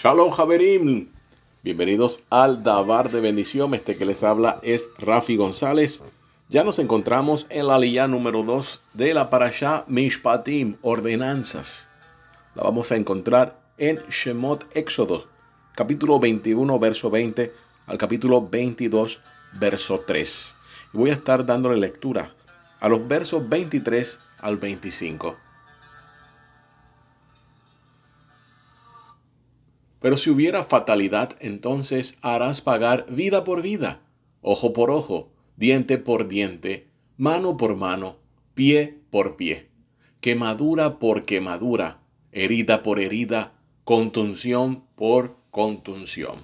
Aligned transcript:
Shalom 0.00 0.30
Javerim. 0.30 1.08
Bienvenidos 1.64 2.22
al 2.30 2.62
Dabar 2.62 3.10
de 3.10 3.20
Bendición. 3.20 3.74
Este 3.74 3.96
que 3.96 4.04
les 4.04 4.22
habla 4.22 4.60
es 4.62 4.90
Rafi 4.96 5.34
González. 5.34 6.04
Ya 6.48 6.62
nos 6.62 6.78
encontramos 6.78 7.48
en 7.50 7.66
la 7.66 7.80
línea 7.80 8.06
número 8.06 8.44
2 8.44 8.80
de 8.94 9.12
la 9.12 9.28
Parashá 9.28 9.84
Mishpatim, 9.88 10.76
Ordenanzas. 10.82 11.88
La 12.54 12.62
vamos 12.62 12.92
a 12.92 12.96
encontrar 12.96 13.58
en 13.76 13.98
Shemot 14.08 14.66
Éxodo, 14.76 15.26
capítulo 15.74 16.20
21, 16.20 16.78
verso 16.78 17.10
20 17.10 17.52
al 17.86 17.98
capítulo 17.98 18.48
22, 18.48 19.18
verso 19.54 20.04
3. 20.06 20.56
Y 20.94 20.96
voy 20.96 21.10
a 21.10 21.14
estar 21.14 21.44
dándole 21.44 21.76
lectura 21.76 22.34
a 22.78 22.88
los 22.88 23.08
versos 23.08 23.48
23 23.48 24.20
al 24.42 24.58
25. 24.58 25.47
Pero 30.00 30.16
si 30.16 30.30
hubiera 30.30 30.64
fatalidad, 30.64 31.36
entonces 31.40 32.18
harás 32.22 32.60
pagar 32.60 33.06
vida 33.10 33.44
por 33.44 33.62
vida, 33.62 34.00
ojo 34.42 34.72
por 34.72 34.90
ojo, 34.90 35.30
diente 35.56 35.98
por 35.98 36.28
diente, 36.28 36.86
mano 37.16 37.56
por 37.56 37.76
mano, 37.76 38.16
pie 38.54 38.98
por 39.10 39.36
pie, 39.36 39.68
quemadura 40.20 40.98
por 40.98 41.24
quemadura, 41.24 41.98
herida 42.32 42.82
por 42.82 43.00
herida, 43.00 43.52
contunción 43.84 44.84
por 44.94 45.36
contunción. 45.50 46.36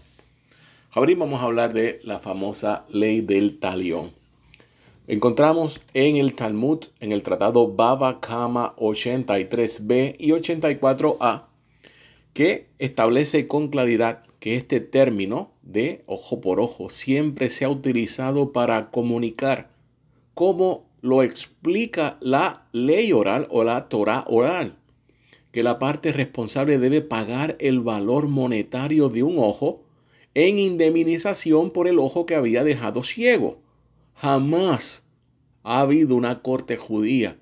Ahora 0.92 1.12
vamos 1.16 1.40
a 1.40 1.44
hablar 1.44 1.72
de 1.72 2.00
la 2.04 2.20
famosa 2.20 2.84
ley 2.88 3.20
del 3.20 3.58
talión. 3.58 4.12
Encontramos 5.06 5.80
en 5.92 6.16
el 6.16 6.34
Talmud, 6.34 6.84
en 6.98 7.12
el 7.12 7.22
tratado 7.22 7.68
Baba 7.68 8.20
Kama 8.20 8.74
83b 8.76 10.16
y 10.18 10.30
84a, 10.30 11.42
que 12.34 12.66
establece 12.78 13.46
con 13.46 13.68
claridad 13.68 14.24
que 14.40 14.56
este 14.56 14.80
término 14.80 15.52
de 15.62 16.02
ojo 16.06 16.40
por 16.40 16.60
ojo 16.60 16.90
siempre 16.90 17.48
se 17.48 17.64
ha 17.64 17.70
utilizado 17.70 18.52
para 18.52 18.90
comunicar 18.90 19.70
como 20.34 20.84
lo 21.00 21.22
explica 21.22 22.18
la 22.20 22.66
ley 22.72 23.12
oral 23.12 23.46
o 23.50 23.62
la 23.62 23.88
Torah 23.88 24.24
oral, 24.26 24.76
que 25.52 25.62
la 25.62 25.78
parte 25.78 26.12
responsable 26.12 26.78
debe 26.78 27.02
pagar 27.02 27.56
el 27.60 27.80
valor 27.80 28.26
monetario 28.26 29.08
de 29.08 29.22
un 29.22 29.38
ojo 29.38 29.84
en 30.34 30.58
indemnización 30.58 31.70
por 31.70 31.86
el 31.86 32.00
ojo 32.00 32.26
que 32.26 32.34
había 32.34 32.64
dejado 32.64 33.04
ciego. 33.04 33.60
Jamás 34.16 35.04
ha 35.62 35.80
habido 35.80 36.16
una 36.16 36.42
corte 36.42 36.76
judía 36.76 37.38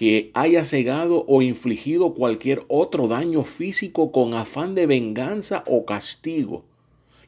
que 0.00 0.30
haya 0.32 0.64
cegado 0.64 1.26
o 1.28 1.42
infligido 1.42 2.14
cualquier 2.14 2.64
otro 2.68 3.06
daño 3.06 3.44
físico 3.44 4.12
con 4.12 4.32
afán 4.32 4.74
de 4.74 4.86
venganza 4.86 5.62
o 5.66 5.84
castigo. 5.84 6.64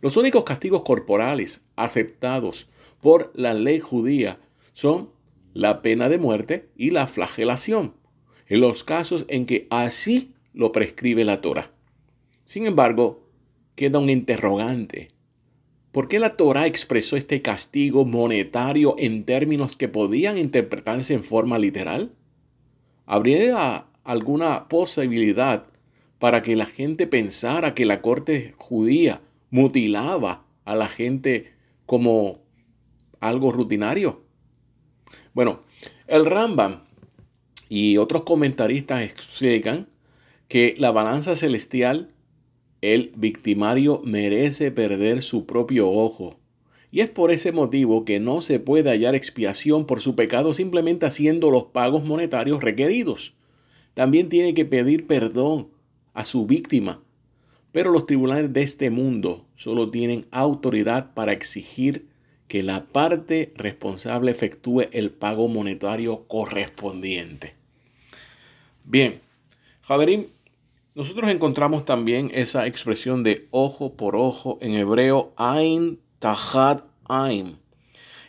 Los 0.01 0.17
únicos 0.17 0.45
castigos 0.45 0.81
corporales 0.81 1.61
aceptados 1.77 2.71
por 3.03 3.31
la 3.35 3.53
ley 3.53 3.79
judía 3.79 4.41
son 4.73 5.11
la 5.53 5.83
pena 5.83 6.09
de 6.09 6.17
muerte 6.17 6.71
y 6.75 6.93
la 6.93 7.07
flagelación, 7.07 7.93
en 8.49 8.63
los 8.63 8.85
casos 8.85 9.27
en 9.29 9.45
que 9.45 9.67
así 9.69 10.33
lo 10.55 10.73
prescribe 10.73 11.27
la 11.27 11.43
Torah. 11.43 11.73
Sin 12.47 12.65
embargo, 12.65 13.29
queda 13.75 13.99
un 13.99 14.09
interrogante. 14.09 15.09
¿Por 15.93 16.09
qué 16.09 16.19
la 16.19 16.39
Torah 16.39 16.67
expresó 16.67 17.19
este 17.19 17.43
castigo 17.43 18.07
monetario 18.07 18.95
en 18.97 19.25
términos 19.25 19.77
que 19.77 19.89
podían 19.89 20.39
interpretarse 20.39 21.13
en 21.13 21.23
forma 21.23 21.59
literal? 21.59 22.13
¿Habría 23.13 23.85
alguna 24.05 24.71
posibilidad 24.71 25.67
para 26.19 26.41
que 26.41 26.57
la 26.57 26.65
gente 26.65 27.07
pensara 27.07 27.75
que 27.75 27.85
la 27.85 28.01
corte 28.01 28.55
judía 28.57 29.21
mutilaba 29.51 30.47
a 30.65 30.75
la 30.75 30.89
gente 30.89 31.53
como 31.85 32.39
algo 33.21 33.53
rutinario? 33.53 34.23
Bueno, 35.35 35.61
el 36.07 36.25
Rambam 36.25 36.85
y 37.69 37.99
otros 37.99 38.23
comentaristas 38.23 39.03
explican 39.03 39.89
que 40.49 40.75
la 40.79 40.91
balanza 40.91 41.37
celestial, 41.37 42.09
el 42.81 43.13
victimario 43.15 44.01
merece 44.07 44.71
perder 44.71 45.21
su 45.21 45.45
propio 45.45 45.91
ojo 45.91 46.41
y 46.93 47.01
es 47.01 47.09
por 47.09 47.31
ese 47.31 47.53
motivo 47.53 48.05
que 48.05 48.21
no 48.21 48.43
se 48.43 48.61
puede 48.61 48.91
hallar 48.91 49.15
expiación 49.15 49.87
por 49.87 50.03
su 50.03 50.15
pecado 50.15 50.53
simplemente 50.53 51.07
haciendo 51.07 51.51
los 51.51 51.65
pagos 51.65 52.05
monetarios 52.05 52.63
requeridos. 52.63 53.33
También 53.95 54.29
tiene 54.29 54.53
que 54.53 54.67
pedir 54.67 55.07
perdón 55.07 55.69
a 56.13 56.27
su 56.27 56.47
víctima. 56.47 57.01
Pero 57.73 57.91
los 57.91 58.05
tribunales 58.05 58.53
de 58.53 58.63
este 58.63 58.91
mundo 58.91 59.47
solo 59.57 59.91
tienen 59.91 60.27
autoridad 60.31 61.15
para 61.15 61.33
exigir 61.33 62.09
que 62.47 62.63
la 62.63 62.85
parte 62.85 63.55
responsable 63.57 64.31
efectúe 64.31 64.83
el 64.93 65.11
pago 65.11 65.49
monetario 65.49 66.27
correspondiente. 66.29 67.55
Bien, 68.85 69.23
Javerín, 69.81 70.27
nosotros 70.95 71.31
encontramos 71.31 71.87
también 71.87 72.31
esa 72.35 72.67
expresión 72.67 73.23
de 73.23 73.49
ojo 73.51 73.95
por 73.95 74.15
ojo 74.15 74.59
en 74.61 74.75
hebreo, 74.75 75.33
Ain 75.37 75.99
Tahad 76.23 76.85
Aim. 77.09 77.57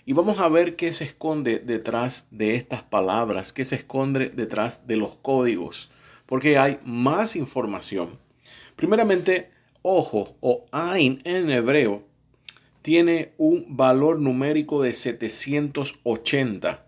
Y 0.04 0.14
vamos 0.14 0.40
a 0.40 0.50
ver 0.50 0.76
qué 0.76 0.92
se 0.94 1.04
esconde 1.04 1.60
detrás 1.60 2.26
de 2.32 2.56
estas 2.56 2.82
palabras, 2.82 3.54
qué 3.54 3.66
se 3.66 3.76
esconde 3.76 4.30
detrás 4.30 4.88
de 4.88 4.98
los 4.98 5.16
códigos, 5.18 5.92
porque 6.26 6.58
hay 6.58 6.80
más 6.84 7.36
información. 7.36 8.18
Primeramente, 8.76 9.52
ojo 9.84 10.36
o 10.40 10.66
Ain 10.72 11.22
en 11.24 11.52
hebreo 11.52 12.04
tiene 12.82 13.34
un 13.38 13.64
valor 13.70 14.20
numérico 14.20 14.82
de 14.82 14.96
780. 14.96 16.88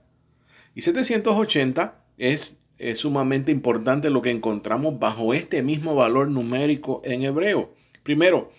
Y 0.73 0.81
780 0.81 2.03
es, 2.17 2.57
es 2.79 2.97
sumamente 2.97 3.51
importante 3.51 4.09
lo 4.09 4.23
que 4.23 4.31
encontramos 4.31 4.97
bajo 4.97 5.35
este 5.35 5.61
mismo 5.61 5.93
valor 5.93 6.29
numérico 6.29 7.03
en 7.05 7.21
hebreo. 7.21 7.75
Primero, 8.01 8.49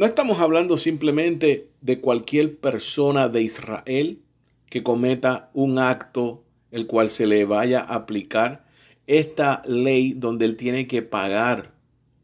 no 0.00 0.06
estamos 0.06 0.40
hablando 0.40 0.78
simplemente 0.78 1.68
de 1.82 2.00
cualquier 2.00 2.56
persona 2.56 3.28
de 3.28 3.42
Israel 3.42 4.22
que 4.70 4.82
cometa 4.82 5.50
un 5.52 5.78
acto 5.78 6.42
el 6.70 6.86
cual 6.86 7.10
se 7.10 7.26
le 7.26 7.44
vaya 7.44 7.80
a 7.80 7.96
aplicar 7.96 8.64
esta 9.06 9.60
ley 9.66 10.14
donde 10.14 10.46
él 10.46 10.56
tiene 10.56 10.86
que 10.86 11.02
pagar, 11.02 11.74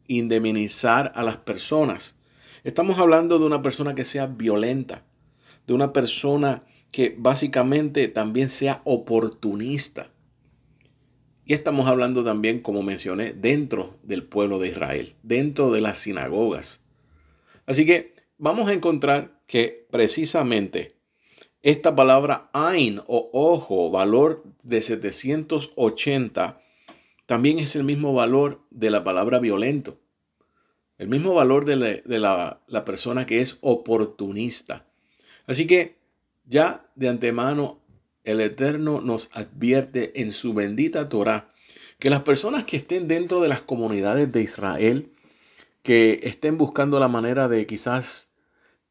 indemnizar 0.07 1.11
a 1.13 1.21
las 1.21 1.37
personas. 1.37 2.15
Estamos 2.63 2.97
hablando 2.97 3.37
de 3.37 3.45
una 3.45 3.61
persona 3.61 3.93
que 3.93 4.05
sea 4.05 4.25
violenta, 4.25 5.03
de 5.67 5.75
una 5.75 5.93
persona 5.93 6.63
que 6.89 7.13
básicamente 7.15 8.07
también 8.07 8.49
sea 8.49 8.81
oportunista. 8.85 10.09
Y 11.45 11.53
estamos 11.53 11.85
hablando 11.85 12.23
también, 12.23 12.59
como 12.59 12.81
mencioné, 12.81 13.33
dentro 13.33 13.99
del 14.01 14.23
pueblo 14.23 14.57
de 14.57 14.69
Israel, 14.69 15.13
dentro 15.21 15.69
de 15.69 15.81
las 15.81 15.99
sinagogas. 15.99 16.86
Así 17.67 17.85
que 17.85 18.15
vamos 18.37 18.67
a 18.69 18.73
encontrar 18.73 19.39
que 19.45 19.85
precisamente 19.91 20.95
esta 21.61 21.95
palabra 21.95 22.49
ain 22.53 23.01
o 23.07 23.29
ojo, 23.33 23.91
valor 23.91 24.43
de 24.63 24.81
780, 24.81 26.61
también 27.25 27.59
es 27.59 27.75
el 27.75 27.83
mismo 27.83 28.13
valor 28.13 28.61
de 28.71 28.89
la 28.89 29.03
palabra 29.03 29.39
violento. 29.39 29.99
El 30.97 31.09
mismo 31.09 31.33
valor 31.33 31.65
de, 31.65 32.01
la, 32.05 32.61
la 32.67 32.85
persona 32.85 33.25
que 33.25 33.41
es 33.41 33.57
oportunista. 33.61 34.87
Así 35.45 35.67
que 35.67 35.97
ya 36.45 36.85
de 36.95 37.09
antemano 37.09 37.81
el 38.23 38.39
Eterno 38.39 39.01
nos 39.01 39.29
advierte 39.33 40.21
en 40.21 40.31
su 40.31 40.53
bendita 40.53 41.09
Torah 41.09 41.51
que 41.99 42.09
las 42.09 42.23
personas 42.23 42.63
que 42.63 42.77
estén 42.77 43.07
dentro 43.07 43.41
de 43.41 43.49
las 43.49 43.61
comunidades 43.61 44.31
de 44.31 44.41
Israel 44.41 45.11
que 45.87 46.19
estén 46.23 46.57
buscando 46.57 46.99
la 46.99 47.07
manera 47.07 47.47
de 47.47 47.65
quizás 47.65 48.29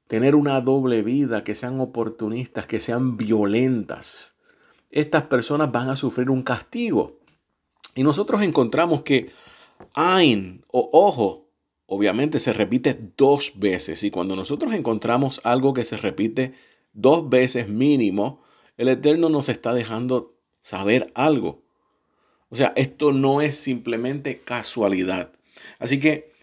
tener 0.07 0.35
una 0.35 0.63
doble 0.63 1.03
vida, 1.03 1.45
que 1.45 1.55
sean 1.55 1.79
oportunistas, 1.79 2.65
que 2.65 2.81
sean 2.81 3.19
violentas. 3.19 4.39
Estas 4.91 5.25
personas 5.25 5.71
van 5.71 5.91
a 5.91 5.97
sufrir 5.97 6.31
un 6.31 6.43
castigo. 6.43 7.21
Y 7.95 8.03
nosotros 8.03 8.41
encontramos 8.41 9.03
que 9.03 9.31
Ain 9.93 10.65
o 10.69 10.89
ojo, 10.91 11.51
obviamente 11.85 12.41
se 12.41 12.55
repite 12.55 12.99
dos 13.19 13.53
veces. 13.57 14.03
Y 14.03 14.11
cuando 14.11 14.35
nosotros 14.35 14.73
encontramos 14.73 15.43
algo 15.45 15.75
que 15.75 15.85
se 15.85 15.99
repite 15.99 16.55
dos 16.95 17.29
veces 17.29 17.69
mínimo, 17.69 18.41
el 18.79 18.89
Eterno 18.89 19.29
nos 19.29 19.51
está 19.51 19.75
dejando 19.75 20.39
saber 20.63 21.13
algo. 21.15 21.63
O 22.49 22.57
sea, 22.57 22.73
esto 22.75 23.13
no 23.13 23.43
es 23.43 23.59
simplemente 23.59 24.39
casualidad. 24.41 25.31
Así 25.79 26.01
que 26.01 26.35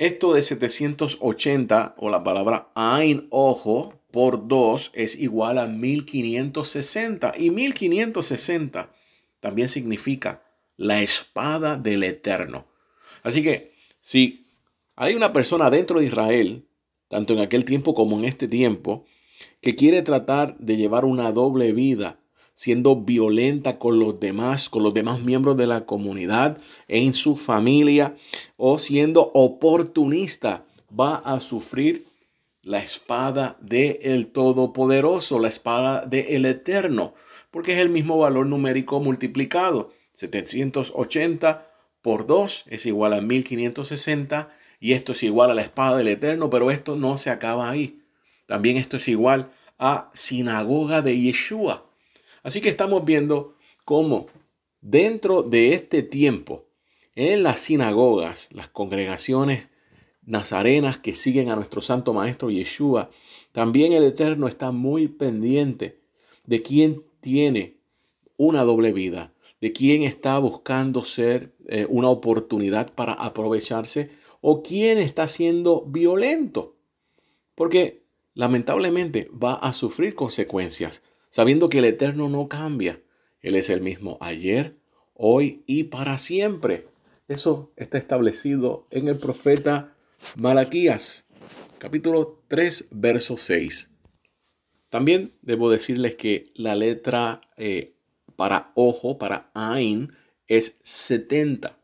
esto 0.00 0.32
de 0.32 0.40
780 0.40 1.94
o 1.98 2.08
la 2.08 2.24
palabra 2.24 2.70
Ain 2.74 3.26
ojo 3.28 4.00
por 4.10 4.48
2 4.48 4.92
es 4.94 5.14
igual 5.18 5.58
a 5.58 5.66
1560 5.66 7.34
y 7.36 7.50
1560 7.50 8.94
también 9.40 9.68
significa 9.68 10.42
la 10.78 11.02
espada 11.02 11.76
del 11.76 12.02
eterno. 12.04 12.66
Así 13.22 13.42
que 13.42 13.74
si 14.00 14.46
Hay 14.96 15.14
una 15.14 15.34
persona 15.34 15.68
dentro 15.68 16.00
de 16.00 16.06
Israel, 16.06 16.66
tanto 17.08 17.34
en 17.34 17.40
aquel 17.40 17.66
tiempo 17.66 17.94
como 17.94 18.18
en 18.18 18.24
este 18.24 18.48
tiempo, 18.48 19.04
que 19.60 19.76
quiere 19.76 20.00
tratar 20.00 20.56
de 20.58 20.78
llevar 20.78 21.04
una 21.04 21.30
doble 21.30 21.74
vida, 21.74 22.19
siendo 22.60 22.94
violenta 22.94 23.78
con 23.78 23.98
los 23.98 24.20
demás, 24.20 24.68
con 24.68 24.82
los 24.82 24.92
demás 24.92 25.22
miembros 25.22 25.56
de 25.56 25.66
la 25.66 25.86
comunidad, 25.86 26.58
en 26.88 27.14
su 27.14 27.36
familia, 27.36 28.16
o 28.58 28.78
siendo 28.78 29.30
oportunista, 29.32 30.62
va 30.92 31.14
a 31.14 31.40
sufrir 31.40 32.04
la 32.60 32.80
espada 32.80 33.56
del 33.62 33.96
el 34.02 34.26
Todopoderoso, 34.26 35.38
la 35.38 35.48
espada 35.48 36.04
del 36.04 36.26
el 36.26 36.44
Eterno, 36.44 37.14
porque 37.50 37.72
es 37.72 37.78
el 37.78 37.88
mismo 37.88 38.18
valor 38.18 38.44
numérico 38.44 39.00
multiplicado. 39.00 39.94
780 40.12 41.66
por 42.02 42.26
2 42.26 42.64
es 42.66 42.84
igual 42.84 43.14
a 43.14 43.22
1560 43.22 44.50
y 44.80 44.92
esto 44.92 45.12
es 45.12 45.22
igual 45.22 45.50
a 45.50 45.54
la 45.54 45.62
espada 45.62 45.96
del 45.96 46.08
Eterno, 46.08 46.50
pero 46.50 46.70
esto 46.70 46.94
no 46.94 47.16
se 47.16 47.30
acaba 47.30 47.70
ahí. 47.70 48.02
También 48.44 48.76
esto 48.76 48.98
es 48.98 49.08
igual 49.08 49.48
a 49.78 50.10
sinagoga 50.12 51.00
de 51.00 51.18
Yeshua. 51.18 51.89
Así 52.42 52.60
que 52.60 52.68
estamos 52.68 53.04
viendo 53.04 53.56
cómo 53.84 54.26
dentro 54.80 55.42
de 55.42 55.74
este 55.74 56.02
tiempo, 56.02 56.66
en 57.14 57.42
las 57.42 57.60
sinagogas, 57.60 58.48
las 58.52 58.68
congregaciones 58.68 59.68
nazarenas 60.22 60.98
que 60.98 61.14
siguen 61.14 61.50
a 61.50 61.56
nuestro 61.56 61.82
Santo 61.82 62.14
Maestro 62.14 62.50
Yeshua, 62.50 63.10
también 63.52 63.92
el 63.92 64.04
Eterno 64.04 64.46
está 64.46 64.70
muy 64.70 65.08
pendiente 65.08 66.00
de 66.46 66.62
quién 66.62 67.04
tiene 67.20 67.78
una 68.36 68.62
doble 68.62 68.92
vida, 68.92 69.34
de 69.60 69.72
quién 69.72 70.02
está 70.02 70.38
buscando 70.38 71.04
ser 71.04 71.52
eh, 71.66 71.86
una 71.88 72.08
oportunidad 72.08 72.92
para 72.94 73.12
aprovecharse 73.12 74.10
o 74.40 74.62
quién 74.62 74.98
está 74.98 75.28
siendo 75.28 75.82
violento. 75.82 76.76
Porque 77.54 78.04
lamentablemente 78.34 79.28
va 79.30 79.54
a 79.54 79.72
sufrir 79.72 80.14
consecuencias, 80.14 81.02
sabiendo 81.30 81.68
que 81.68 81.78
el 81.78 81.86
Eterno 81.86 82.28
no 82.28 82.48
cambia. 82.48 83.00
Él 83.40 83.54
es 83.54 83.70
el 83.70 83.80
mismo 83.80 84.18
ayer, 84.20 84.76
hoy 85.14 85.62
y 85.66 85.84
para 85.84 86.18
siempre. 86.18 86.86
Eso 87.28 87.72
está 87.76 87.96
establecido 87.96 88.86
en 88.90 89.08
el 89.08 89.16
profeta 89.16 89.94
Malaquías, 90.36 91.26
capítulo 91.78 92.42
3, 92.48 92.88
verso 92.90 93.38
6. 93.38 93.90
También 94.90 95.32
debo 95.40 95.70
decirles 95.70 96.16
que 96.16 96.50
la 96.54 96.74
letra 96.74 97.40
eh, 97.56 97.94
para 98.36 98.72
ojo, 98.74 99.18
para 99.18 99.50
Ain, 99.54 100.12
es 100.48 100.80
70. 100.82 101.78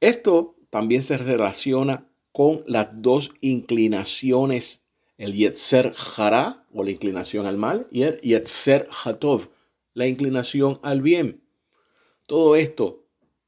Esto 0.00 0.56
también 0.70 1.02
se 1.02 1.18
relaciona 1.18 2.06
con 2.32 2.62
las 2.66 2.88
dos 2.92 3.32
inclinaciones 3.40 4.82
el 5.18 5.34
Yetzer 5.34 5.92
Hara 6.16 6.64
o 6.72 6.82
la 6.82 6.90
inclinación 6.90 7.44
al 7.46 7.58
mal 7.58 7.86
y 7.90 8.02
el 8.02 8.20
Yetzer 8.20 8.88
Hatov, 9.04 9.48
la 9.92 10.06
inclinación 10.06 10.78
al 10.82 11.02
bien. 11.02 11.42
Todo 12.26 12.56
esto 12.56 13.04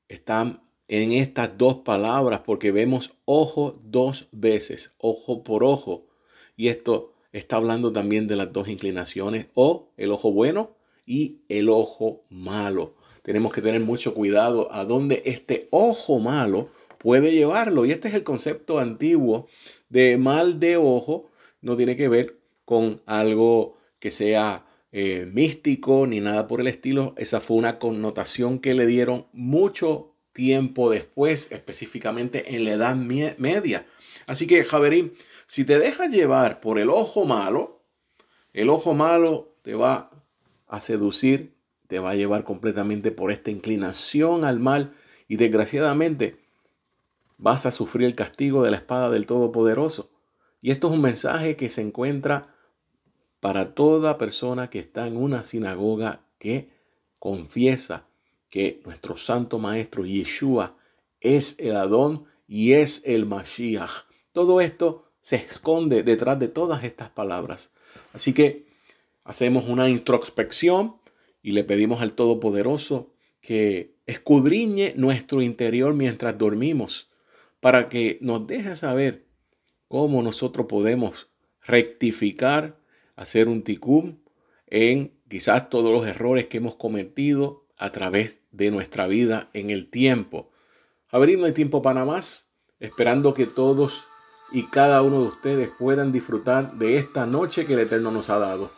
está 0.08 0.62
en 0.88 1.12
estas 1.12 1.56
dos 1.56 1.76
palabras 1.78 2.40
porque 2.40 2.72
vemos 2.72 3.12
ojo 3.24 3.80
dos 3.84 4.28
veces, 4.32 4.94
ojo 4.98 5.44
por 5.44 5.62
ojo. 5.62 6.08
Y 6.56 6.68
esto 6.68 7.14
está 7.32 7.56
hablando 7.56 7.92
también 7.92 8.26
de 8.26 8.36
las 8.36 8.52
dos 8.52 8.68
inclinaciones, 8.68 9.46
o 9.54 9.92
el 9.96 10.10
ojo 10.10 10.32
bueno 10.32 10.76
y 11.06 11.42
el 11.48 11.68
ojo 11.68 12.24
malo. 12.28 12.94
Tenemos 13.22 13.52
que 13.52 13.62
tener 13.62 13.80
mucho 13.80 14.14
cuidado 14.14 14.72
a 14.72 14.84
dónde 14.84 15.22
este 15.24 15.68
ojo 15.70 16.18
malo 16.18 16.70
puede 16.98 17.32
llevarlo. 17.32 17.84
Y 17.84 17.92
este 17.92 18.08
es 18.08 18.14
el 18.14 18.24
concepto 18.24 18.80
antiguo 18.80 19.46
de 19.88 20.16
mal 20.16 20.58
de 20.58 20.76
ojo 20.76 21.29
no 21.62 21.76
tiene 21.76 21.96
que 21.96 22.08
ver 22.08 22.38
con 22.64 23.02
algo 23.06 23.76
que 23.98 24.10
sea 24.10 24.66
eh, 24.92 25.28
místico 25.32 26.06
ni 26.06 26.20
nada 26.20 26.48
por 26.48 26.60
el 26.60 26.66
estilo. 26.66 27.14
Esa 27.16 27.40
fue 27.40 27.56
una 27.56 27.78
connotación 27.78 28.58
que 28.58 28.74
le 28.74 28.86
dieron 28.86 29.26
mucho 29.32 30.14
tiempo 30.32 30.90
después, 30.90 31.50
específicamente 31.52 32.54
en 32.54 32.64
la 32.64 32.72
Edad 32.72 32.96
Media. 32.96 33.86
Así 34.26 34.46
que, 34.46 34.64
Javerín, 34.64 35.12
si 35.46 35.64
te 35.64 35.78
dejas 35.78 36.10
llevar 36.10 36.60
por 36.60 36.78
el 36.78 36.90
ojo 36.90 37.24
malo, 37.24 37.82
el 38.52 38.68
ojo 38.68 38.94
malo 38.94 39.54
te 39.62 39.74
va 39.74 40.10
a 40.66 40.80
seducir, 40.80 41.54
te 41.88 41.98
va 41.98 42.10
a 42.10 42.14
llevar 42.14 42.44
completamente 42.44 43.10
por 43.10 43.32
esta 43.32 43.50
inclinación 43.50 44.44
al 44.44 44.60
mal 44.60 44.92
y 45.28 45.36
desgraciadamente 45.36 46.36
vas 47.38 47.66
a 47.66 47.72
sufrir 47.72 48.06
el 48.06 48.14
castigo 48.14 48.62
de 48.62 48.70
la 48.70 48.76
espada 48.76 49.10
del 49.10 49.26
Todopoderoso. 49.26 50.10
Y 50.60 50.70
esto 50.70 50.88
es 50.88 50.94
un 50.94 51.00
mensaje 51.00 51.56
que 51.56 51.68
se 51.68 51.82
encuentra 51.82 52.54
para 53.40 53.74
toda 53.74 54.18
persona 54.18 54.68
que 54.68 54.78
está 54.78 55.06
en 55.06 55.16
una 55.16 55.42
sinagoga 55.42 56.26
que 56.38 56.70
confiesa 57.18 58.06
que 58.48 58.82
nuestro 58.84 59.16
santo 59.16 59.58
maestro 59.58 60.04
Yeshua 60.04 60.76
es 61.20 61.56
el 61.58 61.76
Adón 61.76 62.24
y 62.46 62.72
es 62.72 63.02
el 63.04 63.26
Mashiach. 63.26 64.06
Todo 64.32 64.60
esto 64.60 65.10
se 65.20 65.36
esconde 65.36 66.02
detrás 66.02 66.38
de 66.38 66.48
todas 66.48 66.84
estas 66.84 67.10
palabras. 67.10 67.72
Así 68.12 68.32
que 68.32 68.66
hacemos 69.24 69.66
una 69.66 69.88
introspección 69.88 70.96
y 71.42 71.52
le 71.52 71.64
pedimos 71.64 72.00
al 72.00 72.14
Todopoderoso 72.14 73.14
que 73.40 73.94
escudriñe 74.06 74.94
nuestro 74.96 75.40
interior 75.40 75.94
mientras 75.94 76.36
dormimos 76.36 77.08
para 77.60 77.88
que 77.88 78.18
nos 78.20 78.46
deje 78.46 78.76
saber 78.76 79.29
cómo 79.90 80.22
nosotros 80.22 80.66
podemos 80.68 81.28
rectificar, 81.62 82.78
hacer 83.16 83.48
un 83.48 83.62
ticum 83.62 84.18
en 84.68 85.18
quizás 85.28 85.68
todos 85.68 85.90
los 85.90 86.06
errores 86.06 86.46
que 86.46 86.58
hemos 86.58 86.76
cometido 86.76 87.66
a 87.76 87.90
través 87.90 88.38
de 88.52 88.70
nuestra 88.70 89.08
vida 89.08 89.50
en 89.52 89.70
el 89.70 89.90
tiempo. 89.90 90.52
Javerín, 91.08 91.40
no 91.40 91.46
hay 91.46 91.52
tiempo 91.52 91.82
para 91.82 92.04
más, 92.04 92.52
esperando 92.78 93.34
que 93.34 93.46
todos 93.46 94.04
y 94.52 94.66
cada 94.66 95.02
uno 95.02 95.22
de 95.22 95.26
ustedes 95.26 95.70
puedan 95.76 96.12
disfrutar 96.12 96.74
de 96.74 96.96
esta 96.96 97.26
noche 97.26 97.66
que 97.66 97.74
el 97.74 97.80
Eterno 97.80 98.12
nos 98.12 98.30
ha 98.30 98.38
dado. 98.38 98.70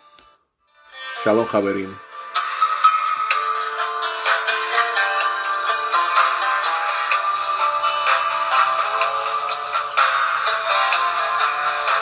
Shalom, 1.23 1.45
Javerín. 1.45 1.91